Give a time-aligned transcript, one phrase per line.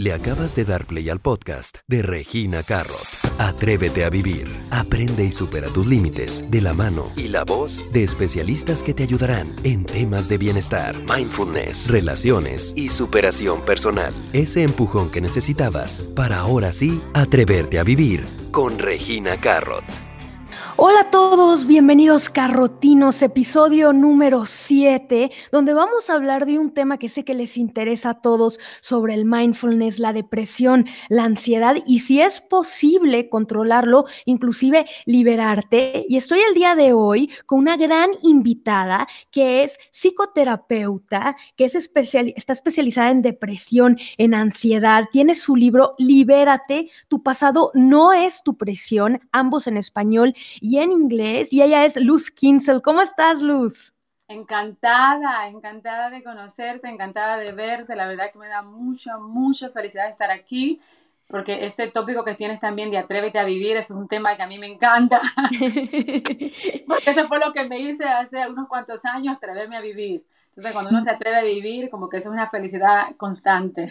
[0.00, 3.04] Le acabas de dar play al podcast de Regina Carrot.
[3.36, 4.48] Atrévete a vivir.
[4.70, 9.02] Aprende y supera tus límites de la mano y la voz de especialistas que te
[9.02, 14.14] ayudarán en temas de bienestar, mindfulness, relaciones y superación personal.
[14.32, 19.84] Ese empujón que necesitabas para ahora sí atreverte a vivir con Regina Carrot.
[20.82, 26.96] Hola a todos, bienvenidos Carrotinos, episodio número 7, donde vamos a hablar de un tema
[26.96, 31.98] que sé que les interesa a todos sobre el mindfulness, la depresión, la ansiedad y
[31.98, 36.06] si es posible controlarlo, inclusive liberarte.
[36.08, 41.74] Y estoy el día de hoy con una gran invitada que es psicoterapeuta, que es
[41.74, 48.42] especial, está especializada en depresión, en ansiedad, tiene su libro Libérate, tu pasado no es
[48.42, 50.32] tu presión, ambos en español
[50.69, 51.52] y en inglés.
[51.52, 52.82] Y ella es Luz Kinsel.
[52.82, 53.92] ¿Cómo estás, Luz?
[54.28, 57.96] Encantada, encantada de conocerte, encantada de verte.
[57.96, 60.80] La verdad que me da mucha, mucha felicidad estar aquí,
[61.26, 64.46] porque este tópico que tienes también de atrévete a vivir es un tema que a
[64.46, 65.20] mí me encanta.
[66.86, 70.24] porque eso fue lo que me hice hace unos cuantos años, atreverme a vivir.
[70.60, 73.88] Entonces, cuando uno se atreve a vivir, como que es una felicidad constante.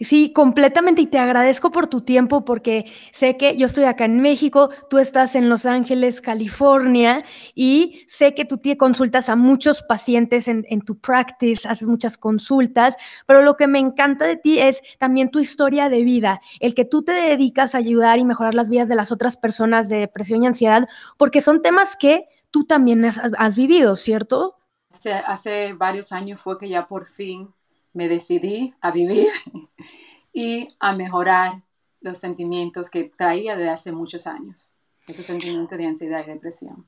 [0.00, 1.00] Sí, completamente.
[1.00, 4.98] Y te agradezco por tu tiempo porque sé que yo estoy acá en México, tú
[4.98, 7.22] estás en Los Ángeles, California,
[7.54, 12.98] y sé que tú consultas a muchos pacientes en, en tu practice, haces muchas consultas,
[13.24, 16.84] pero lo que me encanta de ti es también tu historia de vida, el que
[16.84, 20.42] tú te dedicas a ayudar y mejorar las vidas de las otras personas de depresión
[20.42, 24.59] y ansiedad, porque son temas que tú también has vivido, ¿cierto?
[25.26, 27.52] Hace, varios años fue que ya por fin
[27.92, 29.28] me decidí a vivir
[30.32, 31.62] y a mejorar
[32.00, 34.68] los sentimientos que traía de hace muchos años,
[35.06, 36.86] esos sentimientos de ansiedad y depresión.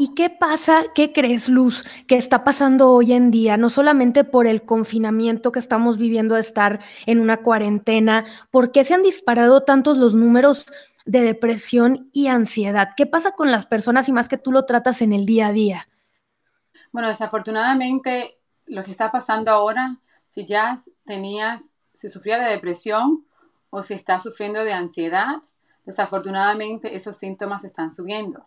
[0.00, 3.56] ¿Y qué pasa, qué crees, Luz, que está pasando hoy en día?
[3.56, 8.84] No solamente por el confinamiento que estamos viviendo de estar en una cuarentena, ¿por qué
[8.84, 10.66] se han disparado tantos los números
[11.04, 12.90] de depresión y ansiedad?
[12.96, 15.52] ¿Qué pasa con las personas y más que tú lo tratas en el día a
[15.52, 15.88] día?
[16.92, 23.26] Bueno, desafortunadamente lo que está pasando ahora, si ya tenías, si sufría de depresión
[23.70, 25.36] o si estás sufriendo de ansiedad,
[25.84, 28.46] desafortunadamente esos síntomas están subiendo.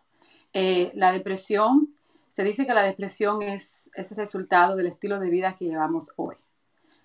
[0.53, 1.90] Eh, la depresión,
[2.30, 6.12] se dice que la depresión es, es el resultado del estilo de vida que llevamos
[6.16, 6.35] hoy.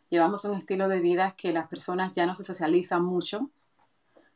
[0.08, 3.50] Llevamos un estilo de vida que las personas ya no se socializan mucho,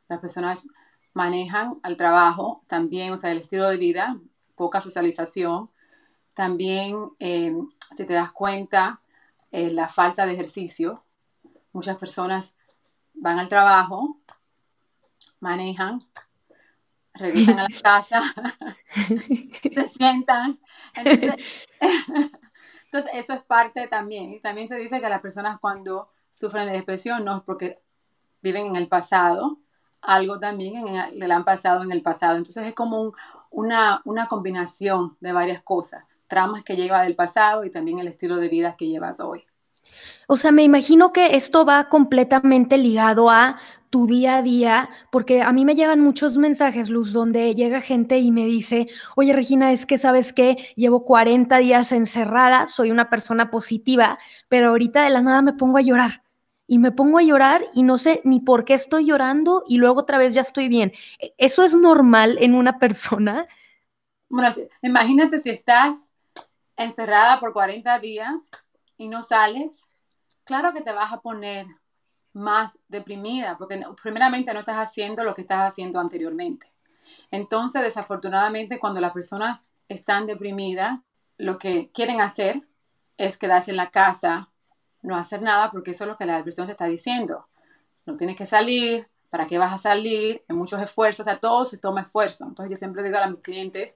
[0.09, 0.67] las personas
[1.13, 4.19] manejan al trabajo también, o sea, el estilo de vida,
[4.55, 5.69] poca socialización,
[6.33, 7.53] también, eh,
[7.95, 9.01] si te das cuenta,
[9.51, 11.03] eh, la falta de ejercicio.
[11.73, 12.55] Muchas personas
[13.13, 14.17] van al trabajo,
[15.39, 15.99] manejan,
[17.13, 18.21] regresan a la casa,
[19.61, 20.59] se sientan.
[20.95, 21.35] Entonces,
[22.85, 24.31] entonces, eso es parte también.
[24.33, 27.81] Y también se dice que las personas cuando sufren de depresión no es porque
[28.41, 29.59] viven en el pasado,
[30.01, 30.83] algo también
[31.13, 32.37] le han pasado en el pasado.
[32.37, 33.13] Entonces es como
[33.49, 38.37] una, una combinación de varias cosas traumas que lleva del pasado y también el estilo
[38.37, 39.45] de vida que llevas hoy.
[40.27, 43.57] O sea, me imagino que esto va completamente ligado a
[43.89, 48.19] tu día a día, porque a mí me llegan muchos mensajes, Luz, donde llega gente
[48.19, 48.87] y me dice,
[49.17, 54.69] oye Regina, es que sabes que llevo 40 días encerrada, soy una persona positiva, pero
[54.69, 56.23] ahorita de la nada me pongo a llorar.
[56.65, 59.99] Y me pongo a llorar y no sé ni por qué estoy llorando y luego
[59.99, 60.93] otra vez ya estoy bien.
[61.19, 63.45] ¿E-, ¿Eso es normal en una persona?
[64.29, 64.49] Bueno,
[64.81, 66.07] imagínate si estás
[66.77, 68.49] encerrada por 40 días
[68.97, 69.83] y no sales,
[70.43, 71.67] claro que te vas a poner
[72.33, 76.71] más deprimida, porque primeramente no estás haciendo lo que estás haciendo anteriormente.
[77.29, 80.99] Entonces, desafortunadamente, cuando las personas están deprimidas,
[81.37, 82.61] lo que quieren hacer
[83.17, 84.49] es quedarse en la casa,
[85.01, 87.47] no hacer nada, porque eso es lo que la depresión te está diciendo.
[88.05, 90.43] No tienes que salir, ¿para qué vas a salir?
[90.47, 92.45] En muchos esfuerzos, a todo se toma esfuerzo.
[92.45, 93.95] Entonces, yo siempre digo a mis clientes,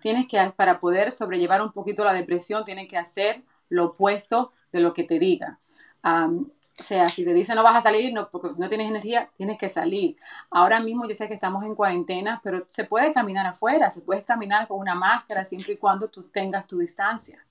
[0.00, 4.80] tienes que, para poder sobrellevar un poquito la depresión, tienes que hacer lo opuesto de
[4.80, 5.58] lo que te diga.
[6.04, 9.58] o sea, si te dicen no vas a salir no, porque no tienes energía, tienes
[9.58, 10.16] que salir.
[10.50, 14.22] Ahora mismo yo sé que estamos en cuarentena, pero se puede caminar afuera, se puede
[14.22, 17.44] caminar con una máscara siempre y cuando tú tengas tu distancia.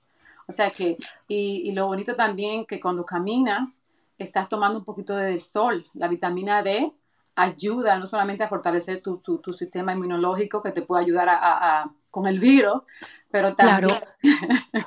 [0.47, 3.79] O sea que, y, y lo bonito también que cuando caminas,
[4.17, 5.85] estás tomando un poquito del sol.
[5.93, 6.91] La vitamina D
[7.35, 12.25] ayuda no solamente a fortalecer tu, tu, sistema inmunológico, que te puede ayudar a con
[12.25, 12.81] el virus,
[13.29, 13.99] pero también,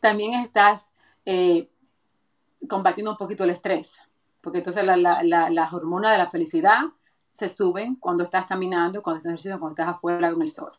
[0.00, 0.90] también estás
[1.26, 1.68] eh,
[2.66, 3.98] combatiendo un poquito el estrés,
[4.40, 6.80] porque entonces las la, la, hormonas de la felicidad
[7.34, 10.72] se suben cuando estás caminando, cuando estás ejercicio, cuando estás afuera con el sol.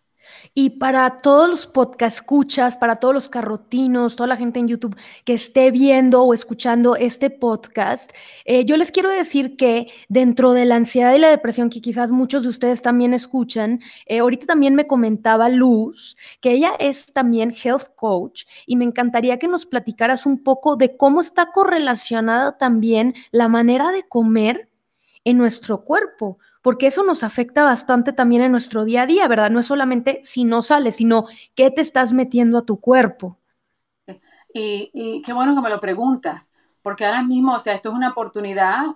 [0.53, 4.95] Y para todos los podcast escuchas, para todos los carrotinos, toda la gente en YouTube
[5.25, 8.11] que esté viendo o escuchando este podcast,
[8.45, 12.11] eh, yo les quiero decir que dentro de la ansiedad y la depresión que quizás
[12.11, 17.53] muchos de ustedes también escuchan, eh, ahorita también me comentaba Luz que ella es también
[17.63, 23.13] health coach y me encantaría que nos platicaras un poco de cómo está correlacionada también
[23.31, 24.69] la manera de comer
[25.23, 29.51] en nuestro cuerpo porque eso nos afecta bastante también en nuestro día a día, ¿verdad?
[29.51, 31.25] No es solamente si no sales, sino
[31.56, 33.38] qué te estás metiendo a tu cuerpo.
[34.54, 36.50] Y, qué bueno que me lo preguntas,
[36.81, 38.95] porque ahora mismo, o sea, esto es una oportunidad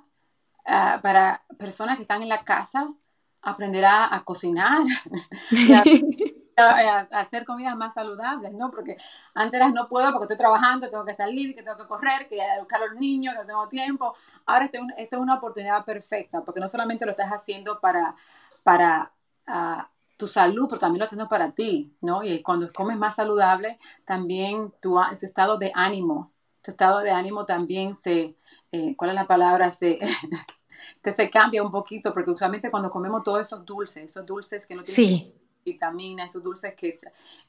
[0.65, 2.93] ah, para personas que están en la casa
[3.41, 4.83] aprender a, cocinar,
[5.75, 5.83] a,
[6.57, 8.71] hacer comidas más saludables, ¿no?
[8.71, 8.97] Porque
[9.33, 12.39] antes las no puedo porque estoy trabajando, tengo que salir, que tengo que correr, que
[12.59, 14.15] buscar a los niños, que no tengo tiempo.
[14.45, 18.15] Ahora esta es una oportunidad perfecta, porque no solamente lo estás haciendo para,
[18.63, 19.11] para
[19.45, 19.87] ah,
[20.17, 22.23] tu salud, pero también lo estás haciendo para ti, ¿no?
[22.23, 26.31] Y cuando comes más saludable, también tu, estado de ánimo,
[26.63, 28.35] tu estado de ánimo también se,
[28.71, 29.69] eh, ¿cuál es la palabra?
[29.69, 29.99] Se,
[31.15, 34.81] se cambia un poquito, porque usualmente cuando comemos todos esos dulces, esos dulces que no
[34.81, 35.36] tienen...
[35.67, 36.95] vitaminas, esos dulces que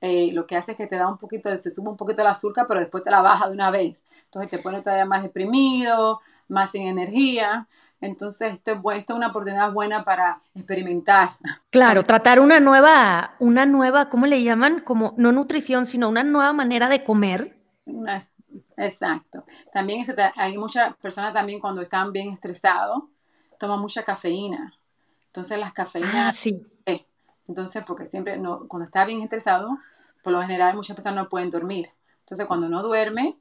[0.00, 2.28] eh, lo que hace es que te da un poquito, te sube un poquito el
[2.28, 4.04] azúcar, pero después te la baja de una vez.
[4.24, 7.66] Entonces te pone todavía más deprimido, más sin energía.
[8.00, 11.30] Entonces, esto es, esto es una oportunidad buena para experimentar.
[11.70, 14.80] Claro, tratar una nueva, una nueva, ¿cómo le llaman?
[14.80, 17.56] Como no nutrición, sino una nueva manera de comer.
[18.76, 19.44] Exacto.
[19.72, 20.04] También
[20.36, 23.02] hay muchas personas también cuando están bien estresados,
[23.58, 24.74] toman mucha cafeína.
[25.26, 26.62] Entonces las cafeínas, ah, sí.
[27.48, 29.78] Entonces, porque siempre, no, cuando está bien estresado,
[30.22, 31.90] por lo general muchas personas no pueden dormir.
[32.20, 33.38] Entonces, cuando no duerme,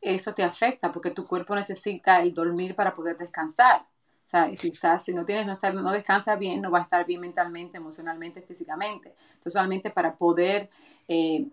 [0.00, 3.82] eso te afecta porque tu cuerpo necesita el dormir para poder descansar.
[3.82, 6.82] O sea, si, estás, si no tienes, no, estar, no descansa bien, no va a
[6.82, 9.14] estar bien mentalmente, emocionalmente, físicamente.
[9.32, 10.70] Entonces, solamente para poder,
[11.08, 11.48] eh,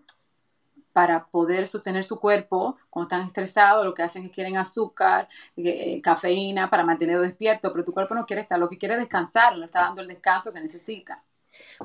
[0.92, 5.28] para poder sostener su cuerpo cuando están estresados, lo que hacen es que quieren azúcar,
[5.56, 9.00] eh, cafeína para mantenerlo despierto, pero tu cuerpo no quiere estar, lo que quiere es
[9.00, 11.22] descansar, no está dando el descanso que necesita.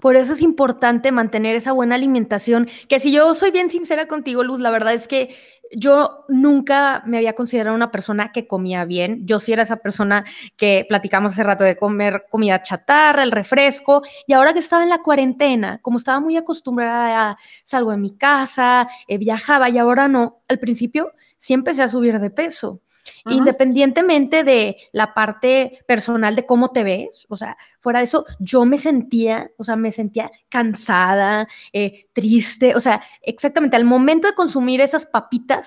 [0.01, 4.43] Por eso es importante mantener esa buena alimentación, que si yo soy bien sincera contigo,
[4.43, 5.35] Luz, la verdad es que
[5.75, 9.25] yo nunca me había considerado una persona que comía bien.
[9.25, 10.23] Yo sí era esa persona
[10.55, 14.89] que platicamos hace rato de comer comida chatarra, el refresco, y ahora que estaba en
[14.89, 20.07] la cuarentena, como estaba muy acostumbrada a salgo de mi casa, eh, viajaba y ahora
[20.07, 22.81] no, al principio sí empecé a subir de peso.
[23.25, 28.63] Independientemente de la parte personal de cómo te ves, o sea, fuera de eso, yo
[28.65, 34.35] me sentía, o sea, me sentía cansada, eh, triste, o sea, exactamente al momento de
[34.35, 35.62] consumir esas papitas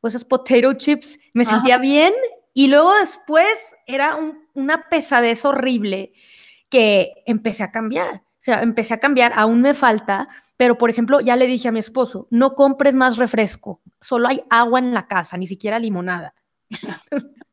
[0.00, 2.12] o esas potato chips, me sentía bien
[2.52, 4.16] y luego después era
[4.54, 6.12] una pesadez horrible
[6.68, 8.16] que empecé a cambiar.
[8.16, 11.72] O sea, empecé a cambiar, aún me falta, pero por ejemplo, ya le dije a
[11.72, 16.34] mi esposo, no compres más refresco, solo hay agua en la casa, ni siquiera limonada.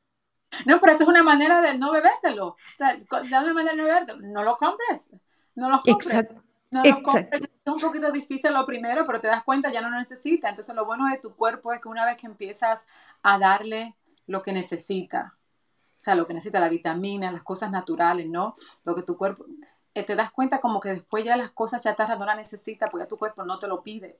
[0.65, 2.47] No, pero esa es una manera de no bebértelo.
[2.49, 4.19] O sea, de una manera de no bebértelo.
[4.21, 5.09] No lo compres.
[5.55, 6.27] No lo compres.
[6.73, 7.41] No lo compres.
[7.65, 10.49] Es un poquito difícil lo primero, pero te das cuenta, ya no lo necesita.
[10.49, 12.87] Entonces, lo bueno de tu cuerpo es que una vez que empiezas
[13.21, 13.95] a darle
[14.27, 18.55] lo que necesita, o sea, lo que necesita, la vitamina, las cosas naturales, ¿no?
[18.83, 19.45] Lo que tu cuerpo,
[19.93, 23.05] eh, te das cuenta como que después ya las cosas chatarras no las necesita porque
[23.05, 24.17] ya tu cuerpo no te lo pide.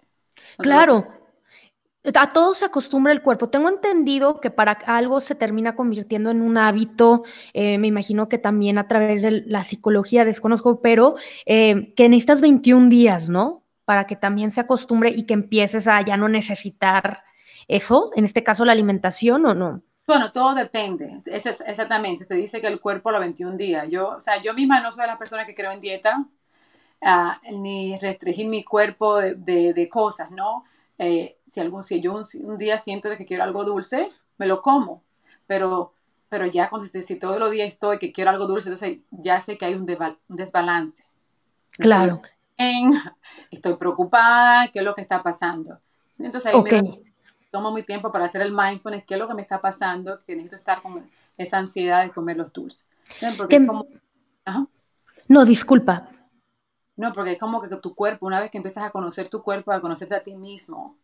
[0.58, 1.08] claro,
[2.04, 3.50] a todo se acostumbra el cuerpo.
[3.50, 7.24] Tengo entendido que para algo se termina convirtiendo en un hábito,
[7.54, 12.42] eh, me imagino que también a través de la psicología, desconozco, pero eh, que necesitas
[12.42, 13.64] 21 días, ¿no?
[13.86, 17.24] Para que también se acostumbre y que empieces a ya no necesitar
[17.68, 19.82] eso, en este caso la alimentación o no.
[20.06, 23.88] Bueno, todo depende, es, exactamente, se dice que el cuerpo a los 21 días.
[23.90, 26.26] Yo, o sea, yo misma no soy de las personas que creo en dieta,
[27.02, 30.66] ah, ni restringir mi cuerpo de cosas, ¿no?
[30.98, 34.64] Eh, si, algún, si yo un, día siento de que quiero algo dulce, me lo
[34.64, 35.04] como,
[35.46, 35.94] pero,
[36.28, 39.56] pero ya cuando si todos los días estoy que quiero algo dulce, entonces ya sé
[39.56, 41.06] que hay un, desbalance.
[41.78, 42.24] Claro.
[43.52, 45.80] Estoy, preocupada, ¿qué es lo que está pasando?
[46.18, 47.04] Entonces ahí me
[47.52, 50.36] tomo mi tiempo para hacer el mindfulness, qué es lo que me está pasando, que
[50.36, 51.08] necesito estar con
[51.38, 52.84] esa ansiedad de comer los dulces.
[53.38, 53.86] Porque como...
[55.28, 56.10] No, disculpa,
[56.96, 59.72] no, porque es como que tu cuerpo, una vez que empiezas a conocer tu cuerpo,
[59.72, 60.98] a conocerte a ti mismo,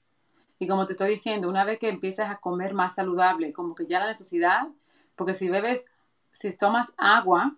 [0.60, 3.88] y como te estoy diciendo, una vez que empiezas a comer más saludable, como que
[3.88, 4.68] ya la necesidad,
[5.16, 5.86] porque si bebes,
[6.34, 7.56] si tomas agua,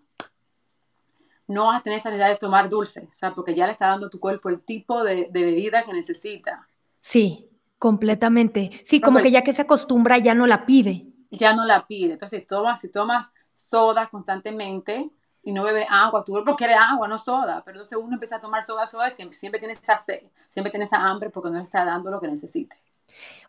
[1.48, 3.88] no vas a tener esa necesidad de tomar dulce, o sea, porque ya le está
[3.88, 6.68] dando a tu cuerpo el tipo de, bebida que necesita.
[7.02, 8.70] Sí, completamente.
[8.86, 11.08] Sí, como que ya que se acostumbra, ya no la pide.
[11.32, 12.14] Ya no la pide.
[12.14, 15.10] Entonces, si tomas, si tomas soda constantemente,
[15.44, 18.40] y no bebe agua, tú porque quieres agua, no soda, pero entonces uno empieza a
[18.40, 21.56] tomar soda, soda y siempre, siempre tiene esa sed, siempre tiene esa hambre porque no
[21.56, 22.78] le está dando lo que necesite.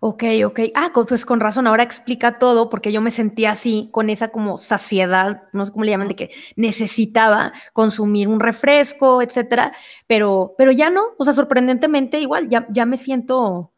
[0.04, 0.61] Ok, ok.
[0.75, 4.59] Ah, pues con razón, ahora explica todo porque yo me sentía así, con esa como
[4.59, 9.73] saciedad, no sé cómo le llaman, de que necesitaba consumir un refresco, etcétera,
[10.09, 13.73] pero, pero ya no, o sea, sorprendentemente igual, ya, ya me siento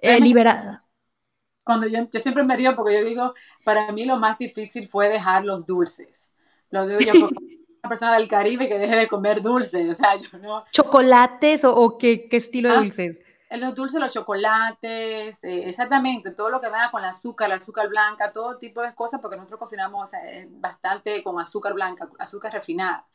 [0.00, 0.84] eh, liberada.
[1.64, 5.08] Cuando yo, yo siempre me río porque yo digo, para mí lo más difícil fue
[5.08, 6.30] dejar los dulces.
[6.70, 7.34] Lo digo yo porque
[7.82, 10.64] una persona del Caribe que deje de comer dulces, o sea, yo no...
[10.70, 13.18] ¿Chocolates o, qué, qué, estilo de ah, dulces?
[13.56, 17.88] Los dulces, los chocolates, eh, exactamente, todo lo que venga con el azúcar, el azúcar
[17.88, 20.10] blanca, todo tipo de cosas, porque nosotros cocinamos
[20.50, 23.06] bastante con azúcar blanca, azúcar refinada.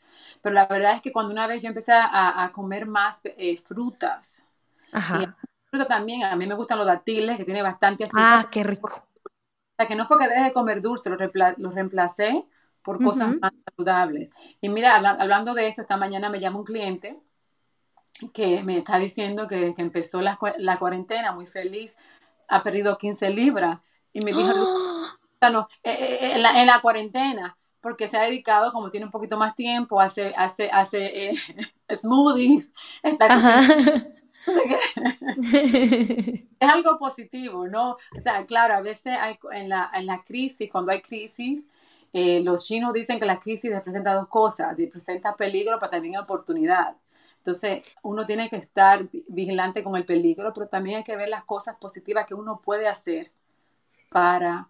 [0.41, 4.45] Pero la verdad es que cuando una vez yo empecé a, comer más eh, frutas,
[4.91, 5.35] Ajá.
[5.69, 8.45] fruta también, a mí me gustan los dátiles, que tiene bastante azúcar.
[8.45, 8.89] Ah, qué rico.
[9.23, 9.31] O
[9.77, 11.19] sea, que no fue que deje de comer dulce, los,
[11.57, 12.45] lo reemplacé
[12.83, 14.29] por cosas más saludables.
[14.61, 17.19] Y mira, hablando de esto, esta mañana me llama un cliente
[18.33, 21.97] que me está diciendo que, que empezó la, la, cuarentena muy feliz,
[22.47, 23.79] ha perdido 15 libras
[24.13, 24.53] y me dijo,
[25.49, 29.05] no, eh, eh, eh, en, la, en, la, cuarentena, porque se ha dedicado, como tiene
[29.05, 31.33] un poquito más tiempo, hace, hace, hace
[31.95, 32.69] smoothies,
[33.03, 33.27] está
[35.53, 37.91] es algo positivo, ¿no?
[37.91, 41.67] O sea, claro, a veces hay, en, la, en la crisis, cuando hay crisis,
[42.11, 46.95] los chinos dicen que la crisis representa dos cosas, representa peligro, pero también oportunidad.
[47.39, 51.45] Entonces, uno tiene que estar vigilante con el peligro, pero también hay que ver las
[51.45, 53.31] cosas positivas que uno puede hacer
[54.09, 54.69] para,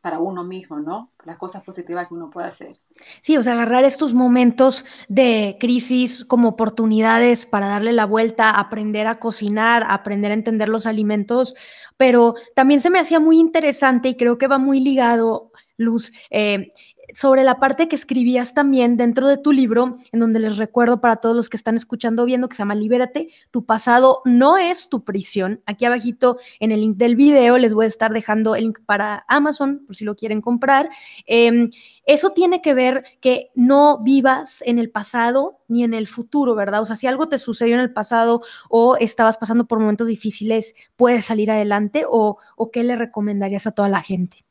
[0.00, 1.10] para uno mismo, ¿no?
[1.24, 2.76] Las cosas positivas que uno puede hacer.
[3.22, 9.06] Sí, o sea, agarrar estos momentos de crisis como oportunidades para darle la vuelta, aprender
[9.06, 11.54] a cocinar, aprender a entender los alimentos,
[11.96, 16.70] pero también se me hacía muy interesante y creo que va muy ligado, Luz, eh,
[17.14, 21.16] sobre la parte que escribías también dentro de tu libro, en donde les recuerdo para
[21.16, 25.04] todos los que están escuchando viendo que se llama Libérate, tu pasado no es tu
[25.04, 25.62] prisión.
[25.66, 29.24] Aquí abajito en el link del video les voy a estar dejando el link para
[29.28, 30.88] Amazon por si lo quieren comprar.
[31.26, 31.70] Em,
[32.04, 36.80] eso tiene que ver que no vivas en el pasado ni en el futuro, ¿verdad?
[36.82, 40.74] O sea, si algo te sucedió en el pasado o estabas pasando por momentos difíciles,
[40.96, 44.47] puedes salir adelante o, o qué le recomendarías a toda la gente.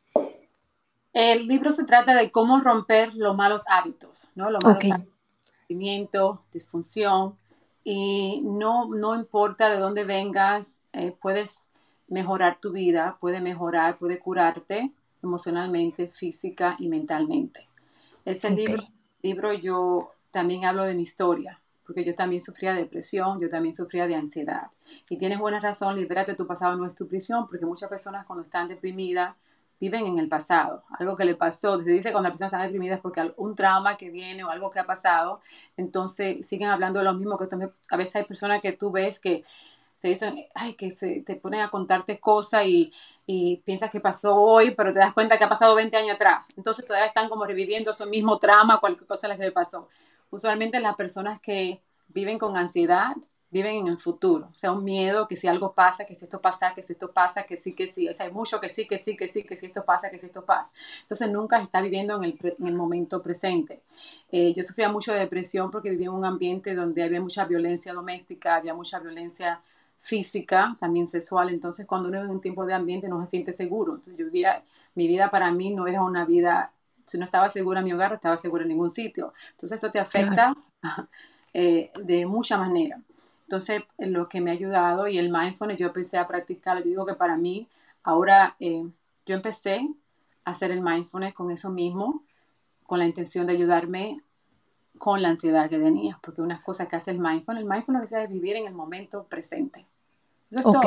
[1.14, 4.50] El libro se trata de cómo romper los malos hábitos, ¿no?
[4.52, 4.84] Los malos
[5.70, 7.36] hábitos, disfunción,
[7.84, 11.70] y no, no importa de dónde vengas, eh, puedes
[12.10, 14.92] mejorar tu vida, puede mejorar, puede curarte
[15.24, 17.68] emocionalmente, física y mentalmente.
[18.26, 18.84] Ese libro,
[19.22, 23.74] libro yo también hablo de mi historia, porque yo también sufría de depresión, yo también
[23.74, 24.68] sufría de ansiedad.
[25.10, 28.44] Y tienes buena razón, libérate tu pasado no es tu prisión, porque muchas personas cuando
[28.44, 29.36] están deprimidas
[29.80, 31.82] viven en el pasado, algo que le pasó.
[31.84, 34.70] Se dice cuando la persona está deprimida es porque un trauma que viene o algo
[34.70, 35.42] que ha pasado,
[35.76, 37.48] entonces siguen hablando de lo mismo que
[37.90, 39.44] a veces hay personas que tú ves que
[40.02, 42.94] te dicen, ay, que se te ponen a contarte cosas y,
[43.66, 46.48] piensas que pasó hoy, pero te das cuenta que ha pasado 20 años atrás.
[46.56, 49.90] Entonces todavía están como reviviendo ese mismo trauma, cualquier cosa que le pasó.
[50.30, 53.16] Usualmente las personas que viven con ansiedad
[53.50, 56.42] viven en el futuro, o sea, un miedo que si algo pasa, que si esto
[56.42, 58.86] pasa, que si esto pasa, que sí, que sí, o sea, hay mucho que sí,
[58.86, 60.72] que sí, que sí, que si esto pasa, que si esto pasa.
[61.02, 63.82] Entonces nunca está viviendo en el, en el momento presente.
[64.32, 67.94] Eh, yo sufría mucho de depresión porque vivía en un ambiente donde había mucha violencia
[67.94, 69.62] doméstica, había mucha violencia
[70.00, 73.54] física, también sexual, entonces cuando uno vive en un tiempo de ambiente no se siente
[73.54, 73.96] seguro.
[73.96, 74.64] Entonces yo vivía,
[74.96, 76.72] mi vida para mí no era una vida,
[77.06, 79.34] si no estaba segura en mi hogar, no estaba segura en ningún sitio.
[79.52, 80.54] Entonces esto te afecta
[81.54, 83.02] eh, de mucha manera.
[83.48, 86.84] Entonces, lo que me ha ayudado y el mindfulness, yo empecé a practicarlo.
[86.84, 87.70] Yo digo que para mí,
[88.04, 88.86] ahora eh,
[89.26, 89.88] yo empecé
[90.44, 92.24] a hacer el mindfulness con eso mismo,
[92.86, 94.22] con la intención de ayudarme
[94.98, 98.30] con la ansiedad que tenía, porque unas cosas que hace el mindfulness, el mindfulness es
[98.30, 99.86] vivir en el momento presente.
[100.52, 100.82] Eso es todo,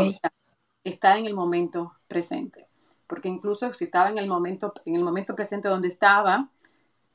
[0.84, 2.66] estar en el momento presente.
[3.06, 6.48] Porque incluso si estaba en el momento, en el momento presente donde estaba,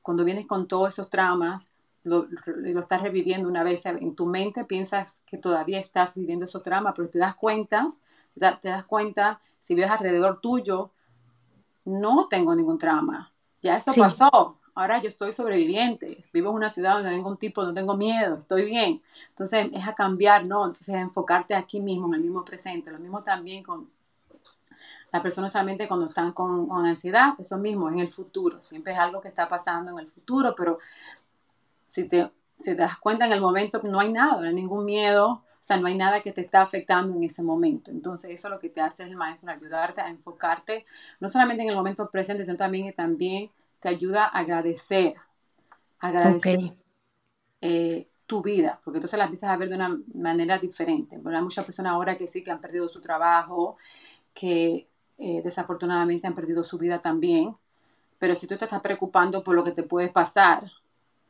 [0.01, 1.69] cuando vienes con todos esos traumas,
[2.05, 6.59] lo, lo, estás reviviendo una vez en tu mente, piensas que todavía estás viviendo ese
[6.59, 7.87] trama, pero te das cuenta,
[8.61, 10.91] te das cuenta, si ves alrededor tuyo,
[11.83, 13.31] no tengo ningún trama,
[13.61, 17.37] ya eso pasó, ahora yo estoy sobreviviente, vivo en una ciudad donde no tengo un
[17.37, 20.65] tipo, no tengo miedo, estoy bien, entonces es a cambiar, ¿no?
[20.65, 23.89] Entonces enfocarte aquí mismo, en el mismo presente, lo mismo también con
[25.11, 28.99] las personas solamente cuando están con, con, ansiedad, eso mismo, en el futuro, siempre es
[28.99, 30.79] algo que está pasando en el futuro, pero
[31.95, 32.29] si te,
[32.75, 35.87] das cuenta en el momento, no hay nada, no hay ningún miedo, o sea, no
[35.87, 37.89] hay nada que te está afectando en ese momento.
[37.89, 40.85] Entonces, eso es lo que te hace el mindfulness, ayudarte a enfocarte,
[41.19, 43.49] no solamente en el momento presente, sino también, también
[43.79, 45.15] te ayuda a agradecer
[45.99, 46.59] agradecer
[47.61, 51.17] eh, tu vida, porque entonces la empiezas a ver de una manera diferente.
[51.17, 53.77] Porque hay muchas personas ahora que sí que han perdido su trabajo,
[54.33, 54.87] que
[55.17, 57.55] eh, desafortunadamente han perdido su vida también,
[58.19, 60.69] pero si tú te estás preocupando por lo que te puede pasar,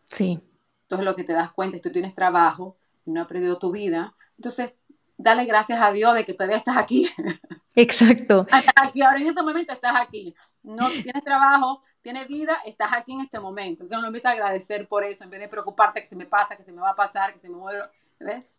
[0.10, 0.42] sí.
[0.86, 3.72] Entonces lo que te das cuenta es que tú tienes trabajo no has perdido tu
[3.72, 4.74] vida, entonces
[5.18, 7.10] dale gracias a Dios de que todavía estás aquí.
[7.76, 8.42] Exacto.
[8.52, 10.34] Estás aquí, ahora en este momento estás aquí.
[10.64, 13.84] No tienes trabajo, tienes vida, estás aquí en este momento.
[13.84, 16.56] Entonces uno empieza a agradecer por eso, en vez de preocuparte que se me pasa,
[16.56, 17.84] que se me va a pasar, que se me muero.
[18.18, 18.50] ¿Ves?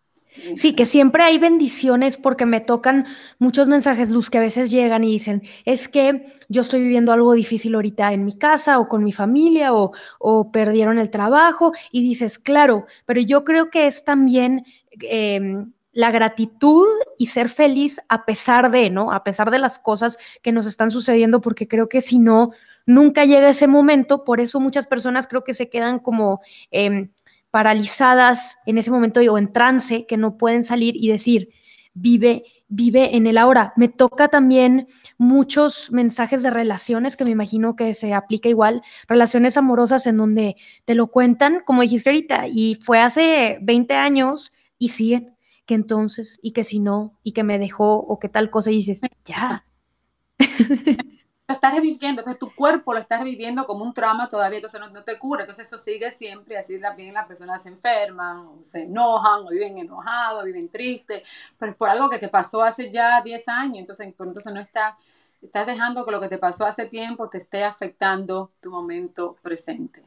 [0.56, 3.06] Sí, que siempre hay bendiciones porque me tocan
[3.38, 7.32] muchos mensajes, Luz, que a veces llegan y dicen, es que yo estoy viviendo algo
[7.32, 12.02] difícil ahorita en mi casa o con mi familia o, o perdieron el trabajo y
[12.02, 14.64] dices, claro, pero yo creo que es también
[15.02, 15.40] eh,
[15.92, 19.12] la gratitud y ser feliz a pesar de, ¿no?
[19.12, 22.50] A pesar de las cosas que nos están sucediendo, porque creo que si no,
[22.84, 24.22] nunca llega ese momento.
[24.22, 26.40] Por eso muchas personas creo que se quedan como
[26.70, 27.08] eh,
[27.56, 31.48] paralizadas en ese momento o en trance, que no pueden salir y decir,
[31.94, 33.72] vive, vive en el ahora.
[33.76, 39.56] Me toca también muchos mensajes de relaciones que me imagino que se aplica igual, relaciones
[39.56, 44.90] amorosas en donde te lo cuentan, como dijiste ahorita, y fue hace 20 años y
[44.90, 45.34] siguen
[45.64, 48.76] que entonces, y que si no, y que me dejó, o que tal cosa, y
[48.76, 49.64] dices, ya.
[51.48, 55.04] lo estás reviviendo, entonces tu cuerpo lo estás reviviendo como un trauma todavía, entonces no,
[55.04, 59.46] te cura, entonces eso sigue siempre, así también las personas se enferman, o se enojan,
[59.46, 61.22] o viven enojados, viven tristes,
[61.58, 64.98] pero es por algo que te pasó hace ya 10 años, entonces, entonces no está,
[65.40, 70.02] estás dejando que lo que te pasó hace tiempo te esté afectando tu momento presente.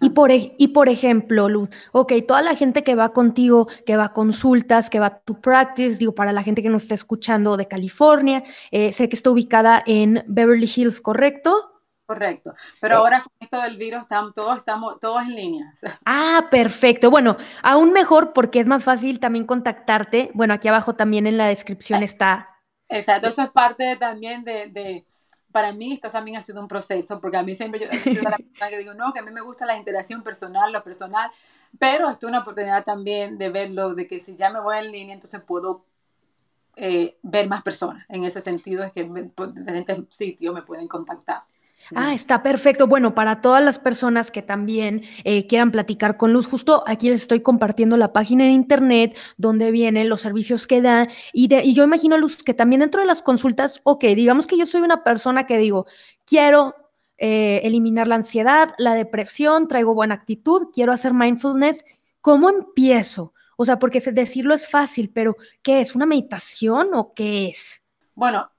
[0.00, 4.06] Y por, y por ejemplo, Luz, ok, toda la gente que va contigo, que va
[4.06, 7.56] a consultas, que va a tu practice, digo, para la gente que nos está escuchando
[7.56, 11.68] de California, eh, sé que está ubicada en Beverly Hills, ¿correcto?
[12.04, 15.72] Correcto, pero ahora con esto del virus estamos, todos estamos todos en línea.
[16.04, 17.10] Ah, perfecto.
[17.10, 20.30] Bueno, aún mejor porque es más fácil también contactarte.
[20.34, 22.48] Bueno, aquí abajo también en la descripción está.
[22.88, 25.04] Exacto, eso es parte también de
[25.52, 28.22] para mí esto también ha sido un proceso, porque a mí siempre yo he sido
[28.22, 31.30] la persona que digo, no, que a mí me gusta la interacción personal, lo personal,
[31.78, 34.90] pero esto es una oportunidad también de verlo, de que si ya me voy en
[34.90, 35.84] línea, entonces puedo
[36.76, 38.04] eh, ver más personas.
[38.08, 41.42] En ese sentido es que de diferentes sitios me pueden contactar.
[41.94, 42.86] Ah, está perfecto.
[42.86, 47.22] Bueno, para todas las personas que también eh, quieran platicar con Luz, justo aquí les
[47.22, 51.74] estoy compartiendo la página de internet donde vienen los servicios que da y, de, y
[51.74, 55.02] yo imagino, Luz, que también dentro de las consultas, ok, digamos que yo soy una
[55.02, 55.86] persona que digo,
[56.24, 56.74] quiero
[57.18, 61.84] eh, eliminar la ansiedad, la depresión, traigo buena actitud, quiero hacer mindfulness,
[62.20, 63.34] ¿cómo empiezo?
[63.56, 65.94] O sea, porque decirlo es fácil, pero ¿qué es?
[65.94, 67.82] ¿Una meditación o qué es?
[68.14, 68.50] Bueno,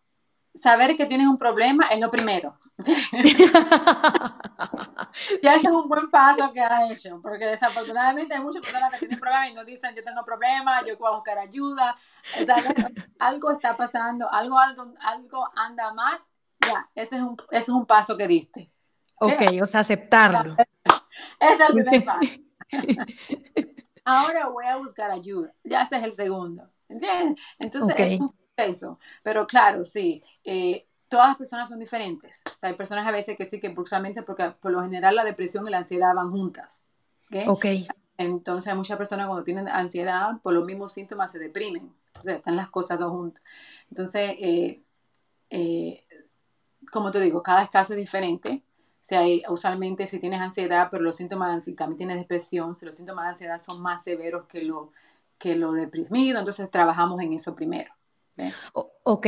[0.53, 2.59] saber que tienes un problema es lo primero
[5.43, 8.97] ya ese es un buen paso que ha hecho, porque desafortunadamente hay muchas personas que
[8.99, 11.95] tienen problemas y nos dicen, yo tengo problemas, yo puedo buscar ayuda,
[12.41, 12.55] o sea,
[13.19, 16.17] algo está pasando, algo, algo, algo anda mal,
[16.65, 18.71] ya, ese es un, ese es un paso que diste.
[19.19, 20.55] Ok, o sea, aceptarlo.
[21.39, 22.27] Ese es el primer paso.
[24.05, 27.39] Ahora voy a buscar ayuda, ya ese es el segundo, ¿entiendes?
[27.59, 32.41] Entonces es un proceso, pero claro, sí, eh, todas las personas son diferentes.
[32.63, 35.69] hay personas a veces que sí que brutalmente, porque por lo general la depresión y
[35.69, 36.86] la ansiedad van juntas.
[37.45, 37.65] Ok.
[38.17, 41.93] Entonces hay muchas personas cuando tienen ansiedad, por los mismos síntomas se deprimen.
[42.08, 43.43] Entonces están las cosas dos juntas.
[43.91, 44.82] Entonces, eh,
[45.52, 46.04] eh,
[46.91, 48.63] como te digo, cada caso es diferente.
[49.12, 52.88] O hay, usualmente si tienes ansiedad, pero los síntomas de ansiedad, también tienes depresión, si
[52.88, 54.91] los síntomas de ansiedad son más severos que lo,
[55.38, 57.93] que lo deprimido, entonces trabajamos en eso primero.
[59.04, 59.28] ok.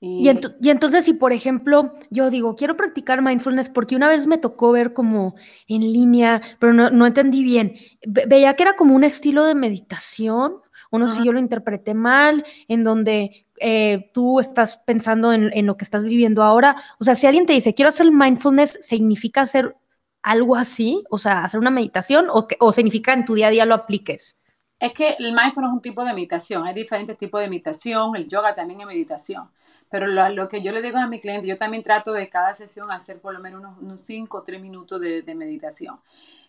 [0.00, 4.70] Y, entonces, si por ejemplo yo digo, quiero practicar mindfulness porque una vez me tocó
[4.70, 5.34] ver como
[5.66, 7.74] en línea, pero no, entendí bien,
[8.06, 10.58] veía que era como un estilo de meditación,
[10.90, 15.50] o no sé si yo lo interpreté mal, en donde eh, tú estás pensando en,
[15.52, 16.76] en, lo que estás viviendo ahora.
[17.00, 19.76] O sea, si alguien te dice, quiero hacer mindfulness, ¿significa hacer
[20.22, 21.02] algo así?
[21.10, 24.38] O sea, hacer una meditación o, o significa en tu día a día lo apliques?
[24.78, 28.28] Es que el mindfulness es un tipo de meditación, hay diferentes tipos de meditación, el
[28.28, 29.50] yoga también es meditación.
[29.90, 32.90] Pero lo, que yo le digo a mi cliente, yo también trato de cada sesión
[32.90, 36.00] hacer por lo menos unos 5 o 3 minutos de, meditación.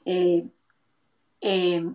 [0.06, 0.46] Eh,
[1.42, 1.86] eh,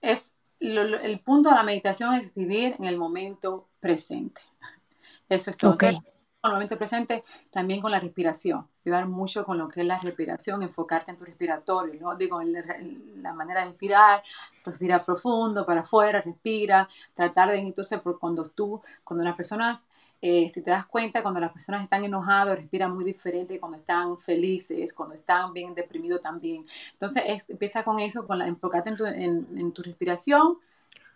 [0.00, 4.40] es el punto de la meditación es vivir en el momento presente.
[5.28, 5.72] Eso es todo.
[5.72, 5.98] Okay.
[6.40, 8.68] Con el momento presente, también con la respiración.
[8.82, 12.16] Cuidar mucho con lo que es la respiración, enfocarte en tu respiratorio, ¿no?
[12.16, 12.52] Digo, en
[13.22, 14.22] la, manera de respirar,
[14.64, 19.88] respirar profundo, para afuera, respira, tratar de, entonces, por cuando tú, cuando las personas
[20.24, 24.16] eh, si te das cuenta, cuando las personas están enojadas, respiran muy diferente cuando están
[24.18, 26.64] felices, cuando están bien deprimidos también.
[26.92, 30.58] Entonces, empieza con eso, con la, enfocarte en tu, en, tu respiración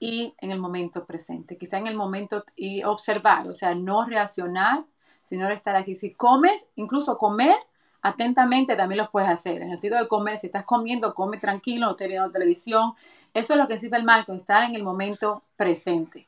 [0.00, 1.56] y en el momento presente.
[1.56, 4.84] Quizá en el momento y observar, o sea, no reaccionar,
[5.22, 5.94] sino estar aquí.
[5.94, 7.54] Si comes, incluso comer
[8.02, 9.62] atentamente también lo puedes hacer.
[9.62, 12.94] En el sentido de comer, si estás comiendo, come tranquilo, no estés viendo televisión.
[13.32, 16.26] Eso es lo que sirve el marco, estar en el momento presente.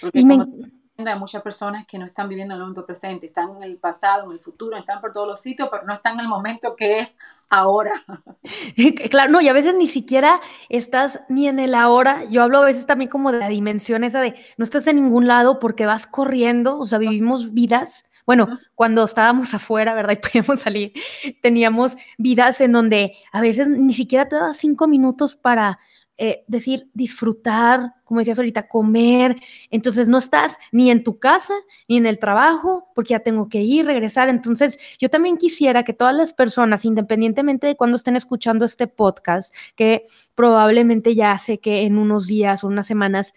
[0.00, 0.46] Porque como
[1.08, 4.32] hay muchas personas que no están viviendo el momento presente, están en el pasado, en
[4.32, 7.14] el futuro, están por todos los sitios, pero no están en el momento que es
[7.48, 7.92] ahora.
[9.10, 12.24] Claro, no, y a veces ni siquiera estás ni en el ahora.
[12.24, 15.26] Yo hablo a veces también como de la dimensión esa de no estás en ningún
[15.26, 20.12] lado porque vas corriendo, o sea, vivimos vidas bueno, cuando estábamos afuera, ¿verdad?
[20.12, 20.92] Y podíamos salir,
[21.42, 25.80] teníamos vidas en donde a veces ni siquiera te das cinco minutos para
[26.22, 29.36] eh, decir, disfrutar, como decías ahorita, comer.
[29.70, 31.54] Entonces no estás ni en tu casa
[31.88, 34.28] ni en el trabajo porque ya tengo que ir, regresar.
[34.28, 39.54] Entonces yo también quisiera que todas las personas, independientemente de cuando estén escuchando este podcast,
[39.76, 40.04] que
[40.34, 43.32] probablemente ya sé que en unos días o unas semanas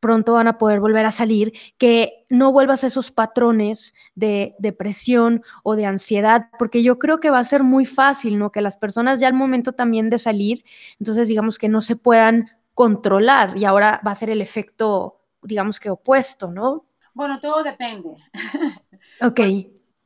[0.00, 5.42] pronto van a poder volver a salir, que no vuelvas a esos patrones de depresión
[5.62, 8.52] o de ansiedad, porque yo creo que va a ser muy fácil, ¿no?
[8.52, 10.64] Que las personas ya al momento también de salir,
[10.98, 15.80] entonces digamos que no se puedan controlar y ahora va a ser el efecto, digamos
[15.80, 16.86] que opuesto, ¿no?
[17.14, 18.16] Bueno, todo depende.
[19.20, 19.40] Ok.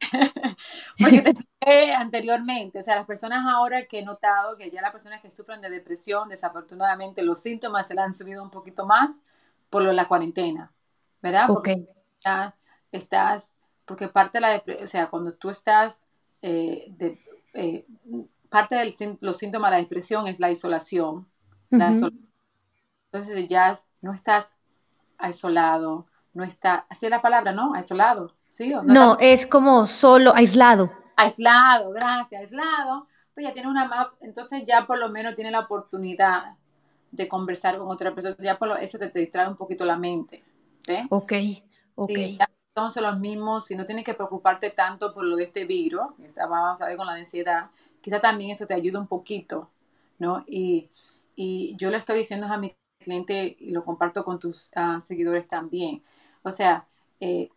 [0.99, 4.91] Porque te dije anteriormente, o sea, las personas ahora que he notado que ya las
[4.91, 9.23] personas que sufren de depresión, desafortunadamente los síntomas se le han subido un poquito más,
[9.73, 10.71] por la cuarentena,
[11.23, 11.47] ¿verdad?
[11.49, 11.89] Porque
[12.23, 12.55] ya
[12.93, 13.55] estás,
[13.87, 16.05] porque parte de la o sea, cuando tú estás,
[16.43, 17.19] eh, de,
[17.55, 17.87] eh,
[18.51, 21.27] parte de los síntomas de la depresión es la isolación.
[21.71, 24.53] Entonces ya no estás
[25.17, 27.73] aislado, no está, así es la palabra, ¿no?
[27.73, 28.69] Aislado, ¿sí?
[28.75, 30.93] no, no es como solo, aislado.
[31.17, 33.07] Aislado, gracias, aislado.
[33.29, 36.57] Entonces ya tiene una entonces ya por lo menos tiene la oportunidad
[37.13, 40.43] de conversar con otra persona, ya por lo, eso te, distrae un poquito la mente.
[40.87, 41.07] ¿ve?
[41.11, 41.33] Ok,
[41.95, 42.11] ok.
[42.11, 42.39] Sí,
[42.75, 46.81] entonces los mismos, si no tienes que preocuparte tanto por lo de este virus, vamos
[46.81, 47.71] a ver con la ansiedad,
[48.01, 49.69] quizá también eso te ayuda un poquito,
[50.19, 50.43] ¿no?
[50.47, 50.89] Y,
[51.37, 55.47] y yo le estoy diciendo a mi cliente y lo comparto con tus ah, seguidores
[55.47, 56.03] también.
[56.43, 56.87] O sea,
[57.21, 57.51] eh,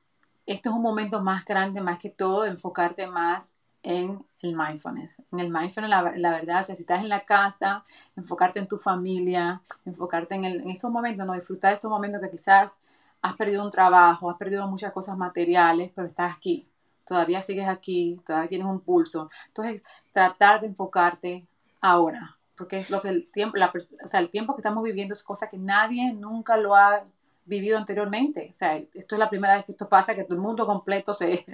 [0.46, 3.52] esto es un momento más grande, más que todo, de enfocarte más
[3.86, 5.16] en el mindfulness.
[5.32, 7.86] En el mindfulness, la, verdad, o sea, si estás en la casa,
[8.18, 12.32] enfocarte en tu familia, enfocarte en, el, en estos momentos, no disfrutar estos momentos que
[12.32, 12.82] quizás
[13.22, 16.68] has perdido un trabajo, has perdido muchas cosas materiales, pero estás aquí,
[17.06, 19.30] todavía sigues aquí, todavía tienes un pulso.
[19.48, 21.46] Entonces, tratar de enfocarte
[21.80, 23.72] ahora, porque es lo que el tiempo, la,
[24.04, 27.04] o sea, el tiempo que estamos viviendo es cosa que nadie nunca lo ha
[27.46, 28.50] vivido anteriormente.
[28.52, 31.14] O sea, esto es la primera vez que esto pasa, que todo el mundo completo
[31.14, 31.46] se,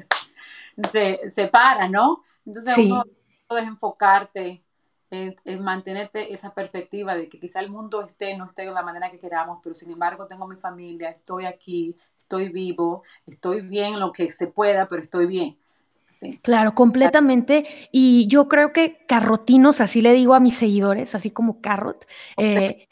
[0.91, 2.23] se separa, ¿no?
[2.45, 3.03] Entonces uno
[3.47, 4.63] puedes enfocarte
[5.11, 9.11] en, mantenerte esa perspectiva de que quizá el mundo esté, no esté de la manera
[9.11, 14.11] que queramos, pero sin embargo tengo mi familia, estoy aquí, estoy vivo, estoy bien lo
[14.11, 15.57] que se pueda, pero estoy bien.
[16.41, 17.65] Claro, completamente.
[17.91, 22.05] Y yo creo que carrotinos, así le digo a mis seguidores, así como carrot,
[22.37, 22.87] eh,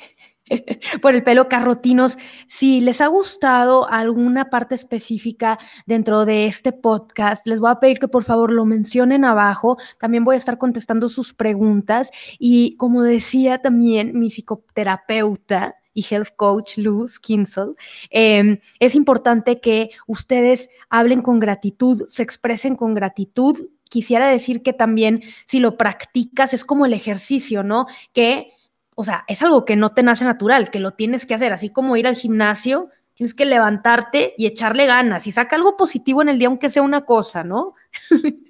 [1.02, 2.18] por el pelo carrotinos.
[2.48, 8.00] Si les ha gustado alguna parte específica dentro de este podcast, les voy a pedir
[8.00, 9.78] que por favor lo mencionen abajo.
[10.00, 12.12] También voy a estar contestando sus preguntas.
[12.38, 17.76] Y como decía también mi psicoterapeuta, y health coach Luz Kinsel,
[18.10, 23.58] em, es importante que ustedes hablen con gratitud, se expresen con gratitud.
[23.90, 27.88] Quisiera decir que también si lo practicas es como el ejercicio, ¿no?
[28.14, 28.52] Que
[29.00, 31.70] o sea, es algo que no te nace natural, que lo tienes que hacer, así
[31.70, 36.28] como ir al gimnasio, tienes que levantarte y echarle ganas y saca algo positivo en
[36.28, 37.76] el día, aunque sea una cosa, ¿no?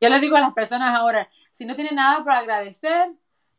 [0.00, 3.10] Yo le digo a las personas ahora, si no tienen nada para agradecer,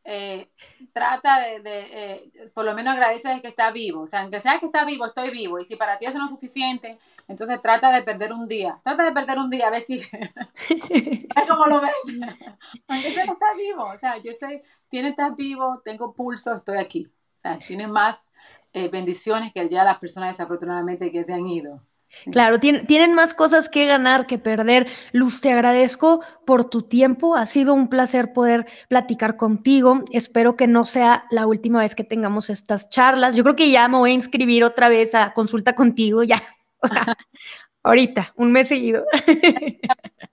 [0.03, 0.49] eh,
[0.93, 4.01] trata de, eh, por lo menos agradece de que está vivo.
[4.01, 5.59] O sea, aunque sea que está vivo, estoy vivo.
[5.59, 8.79] Y si para ti eso no es suficiente, entonces trata de perder un día.
[8.83, 10.01] Trata de perder un día, a ver si...
[11.47, 11.91] cómo lo ves.
[12.87, 13.85] aunque sea que está vivo.
[13.85, 17.07] O sea, yo sé, tiene, estás vivo, tengo pulso, estoy aquí.
[17.37, 18.29] O sea, tienes más
[18.73, 21.81] eh, bendiciones que ya las personas desafortunadamente que se han ido.
[22.31, 24.87] Claro, tienen más cosas que ganar que perder.
[25.11, 27.35] Luz, te agradezco por tu tiempo.
[27.35, 30.03] Ha sido un placer poder platicar contigo.
[30.11, 33.35] Espero que no sea la última vez que tengamos estas charlas.
[33.35, 36.41] Yo creo que ya me voy a inscribir otra vez a consulta contigo, ya.
[37.83, 39.05] ahorita, un mes seguido.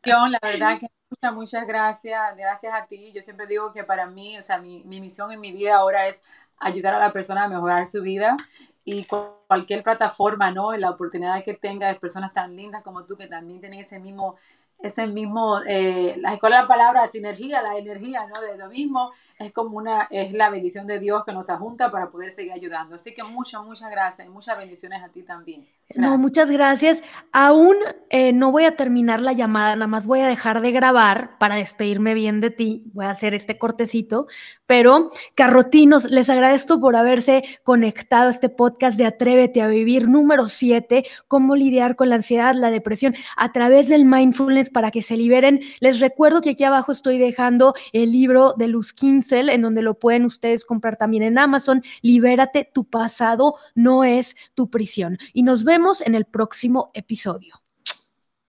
[0.04, 2.36] La verdad que muchas, muchas gracias.
[2.36, 3.12] Gracias a ti.
[3.12, 6.06] Yo siempre digo que para mí, o sea, mi, mi misión en mi vida ahora
[6.06, 6.22] es
[6.60, 8.36] ayudar a la persona a mejorar su vida
[8.84, 9.06] y
[9.46, 10.72] cualquier plataforma, ¿no?
[10.76, 14.36] la oportunidad que tenga de personas tan lindas como tú que también tienen ese mismo
[14.78, 18.40] ese mismo, eh, la escuela de palabras, sinergia, la energía, ¿no?
[18.40, 22.10] De lo mismo, es como una, es la bendición de Dios que nos ajunta para
[22.10, 22.94] poder seguir ayudando.
[22.94, 25.66] Así que muchas, muchas gracias y muchas bendiciones a ti también.
[25.94, 27.02] No, muchas gracias.
[27.32, 27.74] Aún
[28.10, 31.56] eh, no voy a terminar la llamada, nada más voy a dejar de grabar para
[31.56, 32.84] despedirme bien de ti.
[32.92, 34.26] Voy a hacer este cortecito,
[34.66, 40.46] pero carrotinos, les agradezco por haberse conectado a este podcast de Atrévete a Vivir número
[40.46, 45.16] 7, cómo lidiar con la ansiedad, la depresión a través del mindfulness para que se
[45.16, 45.60] liberen.
[45.80, 49.98] Les recuerdo que aquí abajo estoy dejando el libro de Luz Kinsel, en donde lo
[49.98, 51.82] pueden ustedes comprar también en Amazon.
[52.02, 55.16] Libérate, tu pasado no es tu prisión.
[55.32, 57.54] Y nos vemos en el próximo episodio.